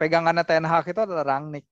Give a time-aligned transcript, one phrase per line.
[0.00, 1.68] pegangannya Ten Hag itu adalah Rangnick.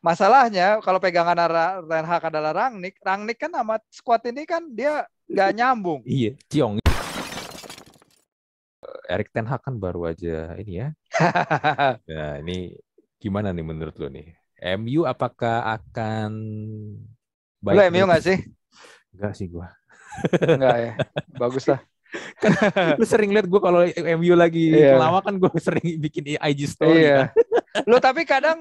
[0.00, 1.36] Masalahnya kalau pegangan
[1.84, 6.00] Ten Hag adalah Rangnick, Rangnick kan sama squad ini kan dia nggak nyambung.
[6.08, 6.80] iya, Ciong.
[9.06, 10.88] Erik Ten Hag kan baru aja ini ya.
[12.08, 12.72] nah, ini
[13.20, 14.32] gimana nih menurut lo nih?
[14.80, 16.32] MU apakah akan
[17.60, 17.76] baik?
[17.76, 18.38] Lo MU nggak sih?
[19.12, 19.68] Enggak sih gua.
[20.40, 20.92] Enggak ya.
[21.36, 21.84] Bagus lah
[22.98, 23.86] lu sering lihat gue kalau
[24.18, 24.96] MU lagi iya.
[24.96, 27.30] lama kan gue sering bikin IG story iya.
[27.32, 27.84] kan.
[27.90, 28.56] lu tapi kadang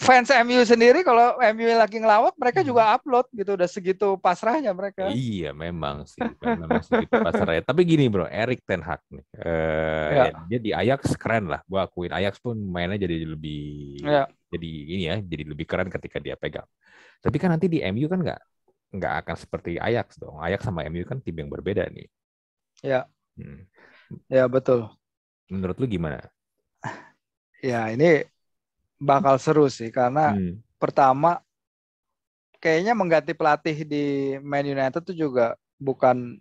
[0.00, 2.94] fans MU sendiri kalau MU lagi ngelawak mereka juga hmm.
[2.96, 5.12] upload gitu udah segitu pasrahnya mereka.
[5.12, 7.62] Iya memang sih memang segitu pasrahnya.
[7.70, 10.32] Tapi gini bro, Erik Ten Hag nih, uh, ya.
[10.48, 11.60] dia di Ajax keren lah.
[11.68, 14.24] Gue akuin Ajax pun mainnya jadi lebih ya.
[14.48, 16.66] jadi ini ya, jadi lebih keren ketika dia pegang.
[17.20, 18.40] Tapi kan nanti di MU kan nggak
[18.96, 20.40] nggak akan seperti Ajax dong.
[20.40, 22.08] Ajax sama MU kan tim yang berbeda nih.
[22.80, 23.06] Ya.
[23.36, 23.68] Hmm.
[24.26, 24.88] Ya betul.
[25.50, 26.24] Menurut lu gimana?
[27.60, 28.24] Ya ini
[28.96, 30.64] bakal seru sih karena hmm.
[30.80, 31.44] pertama
[32.56, 36.40] kayaknya mengganti pelatih di Man United itu juga bukan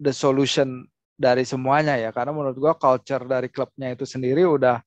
[0.00, 4.80] the solution dari semuanya ya karena menurut gua culture dari klubnya itu sendiri udah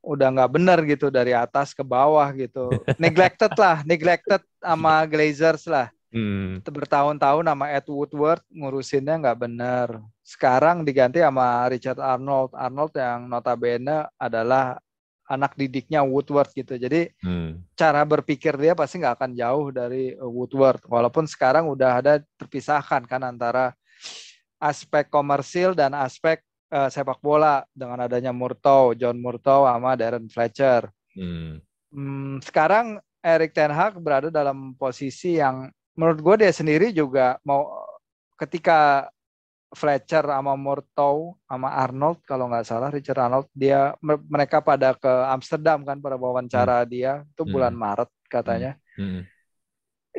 [0.00, 2.72] udah nggak benar gitu dari atas ke bawah gitu
[3.02, 6.58] neglected lah neglected sama Glazers lah Hmm.
[6.66, 9.88] Bertahun-tahun sama Ed Woodward ngurusinnya nggak benar.
[10.26, 12.50] Sekarang diganti sama Richard Arnold.
[12.54, 14.78] Arnold yang notabene adalah
[15.30, 16.74] anak didiknya Woodward gitu.
[16.74, 17.78] Jadi hmm.
[17.78, 20.82] cara berpikir dia pasti nggak akan jauh dari Woodward.
[20.90, 23.70] Walaupun sekarang udah ada terpisahkan kan antara
[24.58, 26.42] aspek komersil dan aspek
[26.74, 30.90] uh, sepak bola dengan adanya Murtow, John Murtow sama Darren Fletcher.
[31.14, 31.62] Hmm.
[31.90, 37.68] Hmm, sekarang Erik Ten Hag berada dalam posisi yang menurut gue dia sendiri juga mau
[38.38, 39.10] ketika
[39.70, 45.86] Fletcher sama Murtow sama Arnold kalau nggak salah Richard Arnold dia mereka pada ke Amsterdam
[45.86, 46.88] kan pada wawancara hmm.
[46.90, 47.82] dia itu bulan hmm.
[47.82, 49.06] Maret katanya hmm.
[49.06, 49.22] Hmm.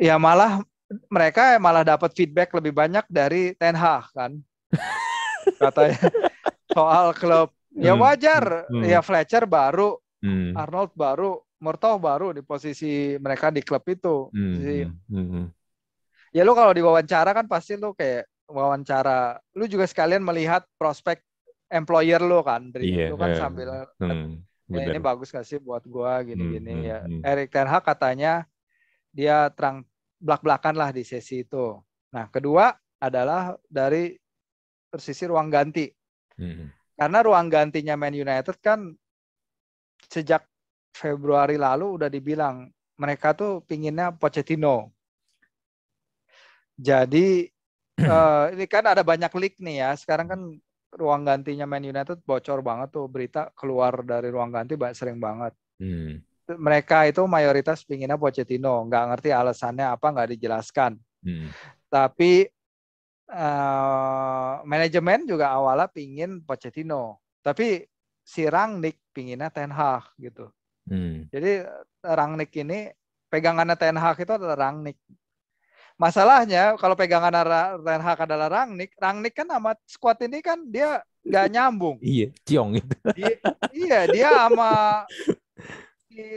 [0.00, 0.64] ya malah
[1.12, 4.32] mereka malah dapat feedback lebih banyak dari Ten Hag kan
[5.60, 6.00] katanya
[6.72, 8.00] soal klub ya hmm.
[8.00, 8.88] wajar hmm.
[8.88, 10.56] ya Fletcher baru hmm.
[10.56, 14.56] Arnold baru Murtow baru di posisi mereka di klub itu hmm.
[15.12, 15.28] Hmm.
[15.28, 15.46] hmm
[16.32, 21.20] ya lu kalau diwawancara kan pasti lu kayak wawancara lu juga sekalian melihat prospek
[21.68, 23.40] employer lu kan dari yeah, itu kan yeah.
[23.40, 23.68] sambil
[24.00, 27.20] hmm, ya, ini bagus gak sih buat gua gini-gini hmm, ya hmm.
[27.24, 28.48] Erik Ten Hag katanya
[29.12, 29.84] dia terang
[30.20, 31.80] belak-belakan lah di sesi itu
[32.12, 34.16] nah kedua adalah dari
[34.96, 35.88] sisi ruang ganti
[36.40, 36.96] hmm.
[36.96, 38.92] karena ruang gantinya Man United kan
[40.08, 40.44] sejak
[40.92, 42.68] Februari lalu udah dibilang
[43.00, 44.92] mereka tuh pinginnya Pochettino
[46.76, 47.50] jadi
[48.00, 49.90] uh, ini kan ada banyak leak nih ya.
[49.96, 50.40] Sekarang kan
[50.92, 55.56] ruang gantinya Man United bocor banget tuh berita keluar dari ruang ganti banyak sering banget.
[55.80, 56.20] Hmm.
[56.52, 61.00] Mereka itu mayoritas pinginnya Pochettino, nggak ngerti alasannya apa nggak dijelaskan.
[61.24, 61.48] Hmm.
[61.88, 62.44] Tapi
[63.32, 67.86] uh, manajemen juga awalnya pingin Pochettino, tapi
[68.20, 70.52] si Rangnick pinginnya Ten Hag gitu.
[70.86, 71.30] Hmm.
[71.32, 71.64] Jadi
[72.04, 72.90] Rangnick ini
[73.32, 75.00] pegangannya Ten Hag itu adalah Rangnick.
[76.02, 77.30] Masalahnya kalau pegangan
[77.78, 82.02] Ten Hag adalah Rangnick, Rangnick kan sama squad ini kan dia nggak nyambung.
[82.04, 82.96] iya, ciong itu.
[83.14, 83.34] Dia,
[83.70, 85.06] iya, dia sama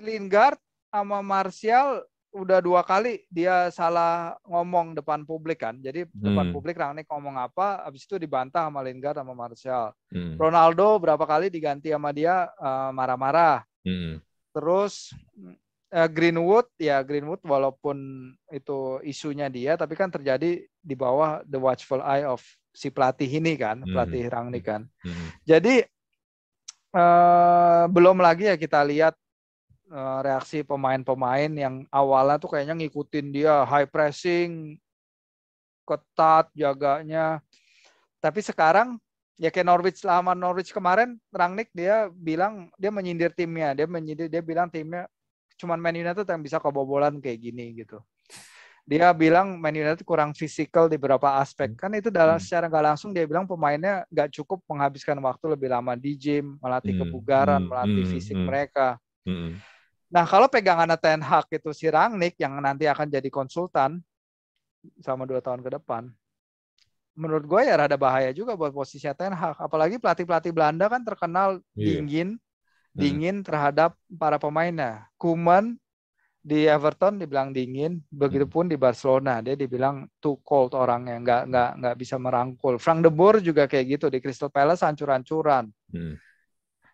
[0.06, 0.62] Lingard
[0.94, 2.06] sama Martial
[2.36, 5.82] udah dua kali dia salah ngomong depan publik kan.
[5.82, 6.54] Jadi depan hmm.
[6.54, 9.98] publik Rangnick ngomong apa, habis itu dibantah sama Lingard sama Martial.
[10.14, 10.38] Hmm.
[10.38, 13.66] Ronaldo berapa kali diganti sama dia uh, marah-marah.
[13.82, 14.22] Hmm.
[14.54, 15.10] Terus
[15.96, 22.04] uh, Greenwood ya Greenwood walaupun itu isunya dia tapi kan terjadi di bawah the watchful
[22.04, 22.44] eye of
[22.76, 23.96] si pelatih ini kan hmm.
[23.96, 25.28] pelatih Rangnick kan hmm.
[25.48, 25.88] jadi
[26.92, 29.16] uh, belum lagi ya kita lihat
[29.90, 34.76] uh, reaksi pemain-pemain yang awalnya tuh kayaknya ngikutin dia high pressing
[35.88, 37.40] ketat jaganya
[38.20, 39.00] tapi sekarang
[39.38, 44.42] ya kayak Norwich lama Norwich kemarin Rangnick dia bilang dia menyindir timnya dia menyindir dia
[44.44, 45.08] bilang timnya
[45.56, 48.00] cuman Man United yang bisa kebobolan kayak gini gitu.
[48.86, 51.74] Dia bilang Man United kurang fisikal di beberapa aspek.
[51.74, 52.46] Kan itu dalam hmm.
[52.46, 56.94] secara nggak langsung dia bilang pemainnya nggak cukup menghabiskan waktu lebih lama di gym, melatih
[56.94, 57.02] hmm.
[57.02, 57.70] kebugaran, hmm.
[57.74, 59.02] melatih fisik mereka.
[60.06, 64.06] Nah kalau pegangan Ten Hag itu si Rangnick yang nanti akan jadi konsultan
[65.02, 66.14] selama dua tahun ke depan,
[67.18, 69.58] menurut gue ya rada bahaya juga buat posisi Ten Hag.
[69.58, 71.98] Apalagi pelatih-pelatih Belanda kan terkenal yeah.
[71.98, 72.38] dingin,
[72.96, 73.04] Hmm.
[73.04, 75.12] dingin terhadap para pemainnya.
[75.20, 75.76] Kuman
[76.46, 81.96] di Everton dibilang dingin, begitupun di Barcelona dia dibilang too cold orangnya, nggak nggak nggak
[82.00, 82.80] bisa merangkul.
[82.80, 85.68] Frank de Boer juga kayak gitu di Crystal Palace hancur-hancuran.
[85.92, 86.16] Hmm.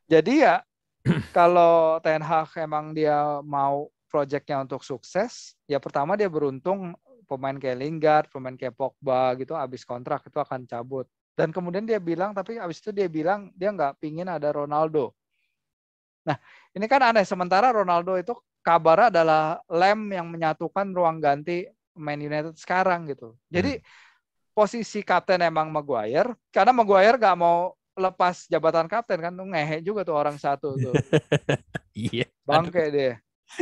[0.09, 0.63] Jadi ya
[1.37, 6.95] kalau Ten Hag emang dia mau proyeknya untuk sukses, ya pertama dia beruntung
[7.27, 11.05] pemain kayak Lingard, pemain kayak Pogba gitu habis kontrak itu akan cabut.
[11.31, 15.15] Dan kemudian dia bilang, tapi habis itu dia bilang dia nggak pingin ada Ronaldo.
[16.25, 16.37] Nah,
[16.73, 17.25] ini kan aneh.
[17.25, 21.65] Sementara Ronaldo itu kabar adalah lem yang menyatukan ruang ganti
[21.97, 23.35] Man United sekarang gitu.
[23.51, 23.85] Jadi hmm.
[24.55, 30.15] posisi kapten emang Maguire, karena Maguire nggak mau lepas jabatan kapten kan ngehe juga tuh
[30.15, 30.95] orang satu tuh.
[31.97, 32.25] iya.
[32.47, 33.13] Bangke dia.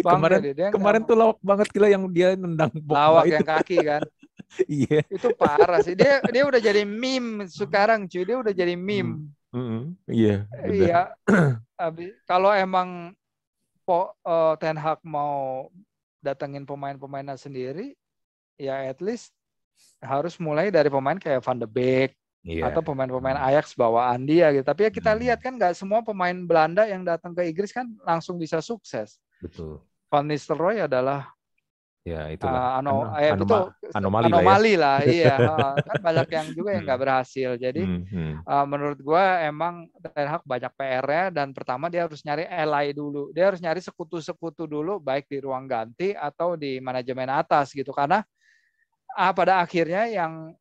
[0.06, 0.54] Bangke kemarin dia.
[0.54, 4.02] dia kemarin tuh lawak banget gila yang dia nendang lawak yang kaki kan.
[4.70, 5.02] iya.
[5.10, 5.98] Itu parah sih.
[5.98, 8.24] Dia dia udah jadi meme sekarang cuy.
[8.24, 9.18] Dia udah jadi meme.
[9.18, 9.39] Mm -hmm.
[10.06, 10.46] Iya.
[10.70, 11.02] Iya.
[12.30, 13.14] Kalau emang
[13.88, 15.68] po, uh, Ten Hag mau
[16.22, 17.96] datengin pemain-pemainnya sendiri,
[18.60, 19.34] ya at least
[20.04, 22.12] harus mulai dari pemain kayak Van de Beek,
[22.44, 22.70] yeah.
[22.70, 23.40] atau pemain-pemain.
[23.40, 24.66] Ajax bawaan dia gitu.
[24.68, 25.20] Tapi ya kita hmm.
[25.26, 29.18] lihat kan nggak semua pemain Belanda yang datang ke Inggris kan langsung bisa sukses.
[29.40, 29.80] Betul.
[30.10, 31.32] Van Nistelrooy adalah
[32.08, 33.44] ya itu uh, ano, ano, eh, anoma,
[33.76, 35.36] itu anomali, anomali lah, ya.
[35.36, 37.06] lah iya kan banyak yang juga yang nggak hmm.
[37.06, 38.34] berhasil jadi hmm, hmm.
[38.48, 39.86] Uh, menurut gue emang
[40.16, 44.64] Ten Hag banyak PR-nya dan pertama dia harus nyari ally dulu dia harus nyari sekutu-sekutu
[44.64, 48.24] dulu baik di ruang ganti atau di manajemen atas gitu karena
[49.20, 50.56] uh, pada akhirnya yang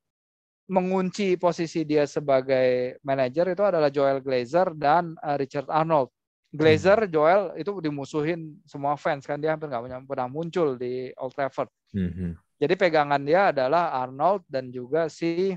[0.69, 6.13] mengunci posisi dia sebagai manajer itu adalah Joel Glazer dan uh, Richard Arnold.
[6.49, 7.13] Glazer, hmm.
[7.13, 11.69] Joel itu dimusuhin semua fans kan dia hampir nggak pernah muncul di Old Trafford.
[11.93, 12.33] Hmm.
[12.57, 15.53] Jadi pegangan dia adalah Arnold dan juga si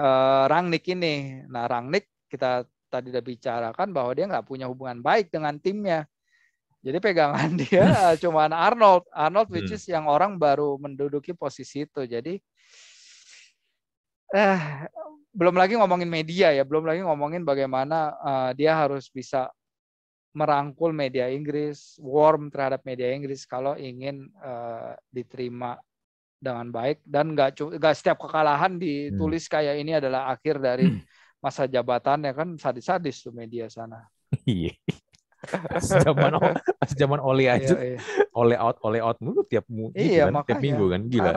[0.00, 1.44] uh, Rangnick ini.
[1.44, 6.08] Nah Rangnick kita tadi udah bicarakan bahwa dia nggak punya hubungan baik dengan timnya.
[6.80, 7.84] Jadi pegangan dia
[8.22, 9.76] cuma Arnold, Arnold which hmm.
[9.76, 12.08] is yang orang baru menduduki posisi itu.
[12.08, 12.40] Jadi
[14.32, 14.60] eh
[15.36, 19.52] belum lagi ngomongin media ya, belum lagi ngomongin bagaimana uh, dia harus bisa
[20.32, 25.76] merangkul media Inggris, warm terhadap media Inggris kalau ingin uh, diterima
[26.42, 29.52] dengan baik dan nggak nggak setiap kekalahan ditulis hmm.
[29.52, 31.00] kayak ini adalah akhir dari hmm.
[31.38, 34.02] masa jabatan ya kan sadis-sadis tuh media sana.
[34.48, 34.74] Iya.
[36.06, 36.38] zaman
[36.94, 38.00] zaman oleh aja, iya, iya.
[38.30, 41.32] oleh out, oleh out mulu tiap, gitu iya, kan, tiap minggu kan gila.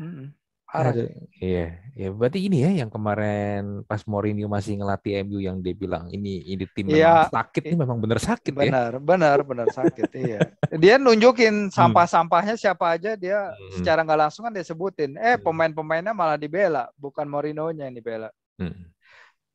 [0.00, 0.32] Hmm.
[0.68, 1.08] Aduh,
[1.40, 6.12] iya, ya berarti ini ya yang kemarin pas Mourinho masih ngelatih MU yang dia bilang
[6.12, 8.68] ini ini tim ya, sakit ini memang benar sakit benar, ya.
[8.68, 10.44] Benar, benar, benar sakit iya.
[10.76, 11.72] Dia nunjukin hmm.
[11.72, 13.80] sampah-sampahnya siapa aja dia hmm.
[13.80, 15.16] secara nggak langsung kan dia sebutin.
[15.16, 15.48] Eh hmm.
[15.48, 18.28] pemain-pemainnya malah dibela, bukan Mourinho-nya yang dibela.
[18.60, 18.92] Hmm.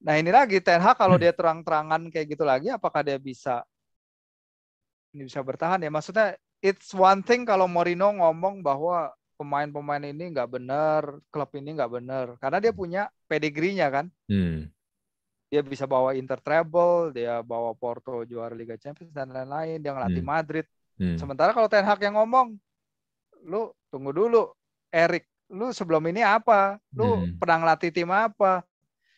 [0.01, 1.29] Nah ini lagi Ten Hag kalau hmm.
[1.29, 3.61] dia terang-terangan kayak gitu lagi, apakah dia bisa
[5.13, 5.93] ini bisa bertahan ya?
[5.93, 11.03] Maksudnya it's one thing kalau Mourinho ngomong bahwa pemain-pemain ini nggak benar,
[11.33, 14.05] klub ini nggak benar, karena dia punya pedigrinya kan.
[14.29, 14.69] Hmm.
[15.53, 20.23] Dia bisa bawa Inter treble, dia bawa Porto juara Liga Champions dan lain-lain, dia ngelatih
[20.25, 20.33] hmm.
[20.33, 20.65] Madrid.
[20.97, 21.17] Hmm.
[21.17, 22.57] Sementara kalau Ten Hag yang ngomong,
[23.45, 24.49] lu tunggu dulu,
[24.89, 26.81] Erik, lu sebelum ini apa?
[26.93, 27.37] Lu hmm.
[27.37, 28.65] pernah ngelatih tim apa?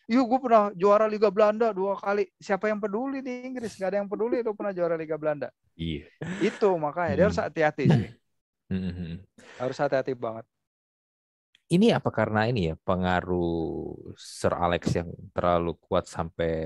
[0.06, 2.30] Yuk, gue pernah juara Liga Belanda dua kali.
[2.38, 3.74] Siapa yang peduli di Inggris?
[3.74, 5.50] Gak ada yang peduli lu pernah juara Liga Belanda.
[5.74, 6.06] Iya.
[6.46, 7.18] Itu makanya hmm.
[7.18, 8.10] dia harus hati-hati sih.
[8.66, 9.14] Mm-hmm.
[9.56, 10.46] Harus hati-hati banget.
[11.66, 16.62] Ini apa karena ini ya pengaruh Sir Alex yang terlalu kuat sampai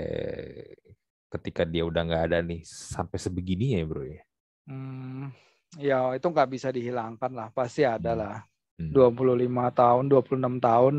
[1.30, 4.20] ketika dia udah nggak ada nih sampai sebegini ya bro ya?
[4.68, 5.32] Hmm,
[5.80, 8.20] ya itu nggak bisa dihilangkan lah pasti ada hmm.
[8.20, 8.36] lah.
[8.80, 8.92] Hmm.
[8.92, 10.94] 25 tahun, 26 tahun,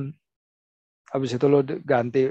[1.12, 2.30] habis itu lo ganti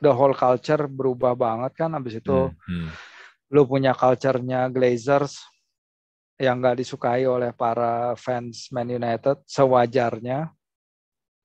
[0.00, 2.56] the whole culture berubah banget kan, habis itu hmm.
[2.68, 2.88] Hmm.
[3.52, 5.44] lo punya culture-nya Glazers,
[6.38, 10.50] yang nggak disukai oleh para fans Man United sewajarnya.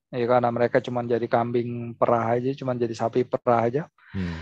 [0.10, 3.84] Ya karena mereka cuma jadi kambing perah aja cuma jadi sapi perah aja.
[4.10, 4.42] Hmm.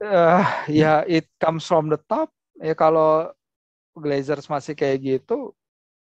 [0.00, 2.32] uh, ya it comes from the top.
[2.56, 3.28] Ya kalau
[3.92, 5.52] Glazers masih kayak gitu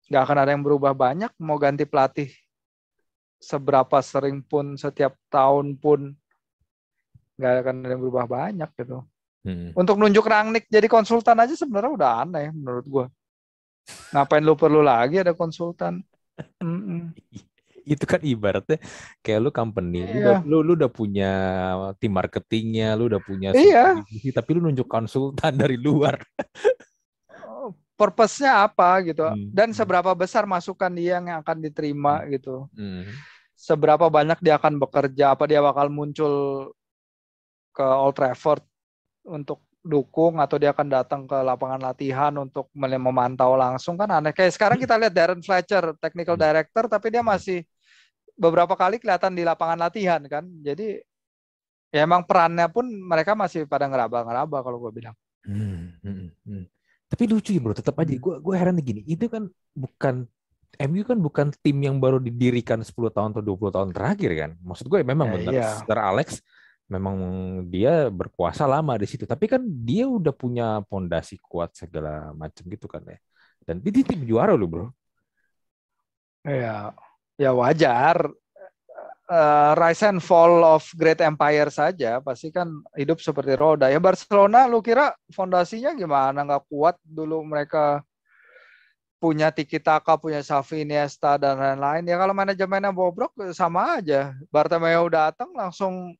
[0.10, 1.34] nggak akan ada yang berubah banyak.
[1.42, 2.30] Mau ganti pelatih
[3.42, 6.14] seberapa sering pun setiap tahun pun
[7.42, 9.02] nggak akan ada yang berubah banyak gitu.
[9.44, 9.76] Hmm.
[9.76, 13.06] untuk nunjuk Rangnick jadi konsultan aja sebenarnya udah aneh menurut gue
[14.14, 16.02] Ngapain lu perlu lagi ada konsultan?
[17.84, 18.80] Itu kan ibaratnya
[19.20, 20.08] kayak lu company, iya.
[20.08, 21.32] lu, udah, lu, lu udah punya
[22.00, 24.00] tim marketingnya, lu udah punya iya.
[24.32, 26.16] tapi lu nunjuk konsultan dari luar.
[27.44, 29.28] Oh, purpose-nya apa gitu?
[29.28, 29.52] Hmm.
[29.52, 29.78] Dan hmm.
[29.78, 32.28] seberapa besar masukan dia yang akan diterima hmm.
[32.40, 32.72] gitu?
[32.72, 33.04] Hmm.
[33.54, 35.36] Seberapa banyak dia akan bekerja?
[35.36, 36.34] Apa dia bakal muncul
[37.76, 38.64] ke Old Trafford
[39.28, 44.32] untuk dukung atau dia akan datang ke lapangan latihan untuk memantau langsung kan aneh.
[44.32, 46.44] Kayak sekarang kita lihat Darren Fletcher, technical hmm.
[46.48, 47.68] director, tapi dia masih
[48.34, 50.48] beberapa kali kelihatan di lapangan latihan kan.
[50.64, 51.04] Jadi
[51.94, 55.16] ya emang perannya pun mereka masih pada ngeraba-ngeraba kalau gue bilang.
[55.44, 56.64] Hmm, hmm, hmm.
[57.12, 58.16] Tapi lucu ya bro, tetap aja.
[58.16, 60.26] Gue gue heran gini, itu kan bukan
[60.82, 64.52] MU kan bukan tim yang baru didirikan 10 tahun atau 20 tahun terakhir kan.
[64.64, 65.52] Maksud gue memang ya, benar.
[65.54, 65.70] Iya.
[65.86, 66.28] Sir Alex
[66.94, 67.18] memang
[67.74, 69.26] dia berkuasa lama di situ.
[69.26, 73.18] Tapi kan dia udah punya pondasi kuat segala macam gitu kan ya.
[73.66, 74.88] Dan dia tim juara loh bro.
[76.46, 76.92] Ya,
[77.40, 78.30] ya wajar.
[79.24, 83.88] Uh, rise and fall of great empire saja pasti kan hidup seperti roda.
[83.88, 86.44] Ya Barcelona, lu kira fondasinya gimana?
[86.44, 88.04] Nggak kuat dulu mereka
[89.24, 92.04] punya Tiki Taka, punya Xavi, Iniesta dan lain-lain.
[92.04, 94.36] Ya kalau manajemennya bobrok sama aja.
[94.52, 96.12] Bartomeu datang langsung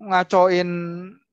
[0.00, 0.70] ngacoin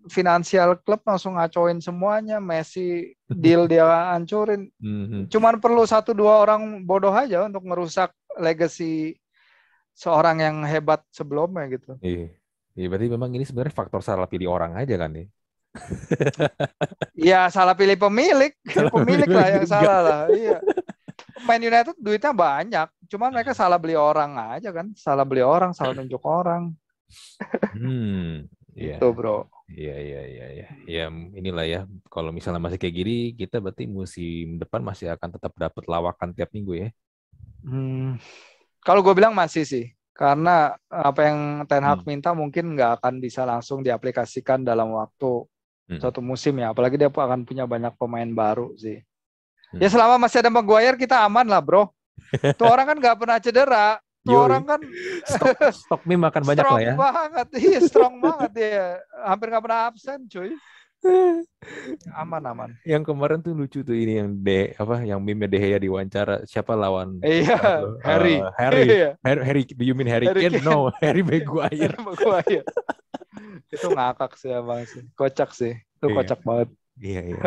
[0.09, 2.41] finansial klub langsung ngacoin semuanya.
[2.41, 4.69] Messi deal dia hancurin.
[4.81, 5.29] Mhm.
[5.29, 9.17] Cuman perlu satu dua orang bodoh aja untuk merusak legacy
[9.93, 11.97] seorang yang hebat sebelumnya gitu.
[12.01, 12.33] Iya.
[12.71, 15.27] Iya berarti memang ini sebenarnya faktor salah pilih orang aja kan nih.
[17.21, 20.21] Iya salah pilih pemilik, salah pemilik lah yang salah lah.
[20.31, 20.57] Iya.
[21.45, 25.93] Man United duitnya banyak, cuman mereka salah beli orang aja kan, salah beli orang, salah
[25.93, 26.73] nunjuk orang.
[27.75, 28.97] Hmm, iya.
[28.99, 29.47] Itu bro.
[29.71, 30.67] Iya iya iya iya.
[30.87, 31.79] Ya inilah ya.
[32.11, 36.51] Kalau misalnya masih kayak gini, kita berarti musim depan masih akan tetap dapat lawakan tiap
[36.51, 36.89] minggu ya.
[37.61, 38.17] Hmm,
[38.81, 41.39] kalau gue bilang masih sih, karena apa yang
[41.69, 42.09] Ten Hag hmm.
[42.09, 45.45] minta mungkin nggak akan bisa langsung diaplikasikan dalam waktu
[45.93, 46.01] hmm.
[46.01, 46.73] satu musim ya.
[46.73, 48.99] Apalagi dia akan punya banyak pemain baru sih.
[49.71, 49.79] Hmm.
[49.79, 51.87] Ya selama masih ada Maguire kita aman lah bro.
[52.59, 53.87] Tuh orang kan nggak pernah cedera.
[54.21, 54.81] Tuh orang kan
[55.25, 56.93] stok, stok meme akan banyak lah ya.
[56.93, 58.85] Strong banget, iya strong banget dia.
[59.25, 60.53] Hampir nggak pernah absen cuy.
[62.13, 62.69] aman aman.
[62.85, 66.77] Yang kemarin tuh lucu tuh ini yang de apa yang meme De Gea diwawancara siapa
[66.77, 67.17] lawan?
[67.25, 68.37] Iya, uh, Harry.
[68.53, 68.85] Harry.
[68.85, 69.09] Iya.
[69.25, 69.41] Harry.
[69.41, 69.61] Harry.
[69.65, 70.61] Do you mean Harry, Harry Kane?
[70.61, 71.97] No, Harry Maguire.
[72.05, 72.61] Maguire
[73.71, 76.15] itu ngakak sih abang sih kocak sih itu iya.
[76.15, 77.43] kocak banget iya iya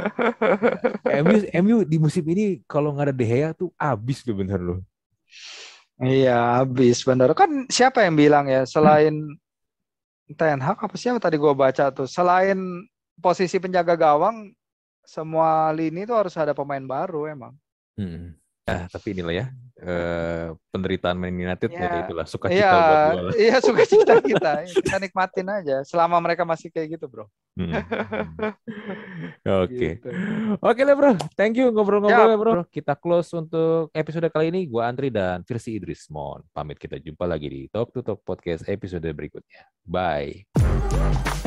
[1.21, 4.79] MU MU di musim ini kalau nggak ada De Gea tuh abis loh bener loh
[6.03, 9.43] iya abis bener kan siapa yang bilang ya selain hmm.
[10.35, 12.57] Ten Hag apa siapa tadi gue baca tuh selain
[13.21, 14.51] posisi penjaga gawang
[15.05, 17.55] semua lini tuh harus ada pemain baru emang
[18.01, 18.33] hmm.
[18.65, 19.47] Ya, tapi inilah ya
[19.85, 24.15] eh, penderitaan Man United ya, ya itulah suka cita ya, buat gue Iya suka cita
[24.25, 27.29] kita, kita nikmatin aja selama mereka masih kayak gitu bro.
[27.55, 27.71] Hmm.
[29.63, 30.09] Oke, gitu.
[30.59, 32.53] oke lah bro, thank you ngobrol-ngobrol ya, bro.
[32.67, 34.65] Kita close untuk episode kali ini.
[34.65, 38.65] Gua Andri dan Virsi Idris Mon pamit kita jumpa lagi di Talk to Talk Podcast
[38.67, 39.69] episode berikutnya.
[39.85, 41.44] Bye.